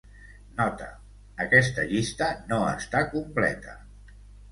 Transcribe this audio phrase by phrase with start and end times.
[0.59, 0.85] Nota:
[1.45, 3.77] aquesta llista no està completa.